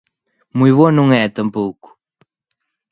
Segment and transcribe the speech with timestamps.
[0.57, 1.87] Moi boa non é, tampouco.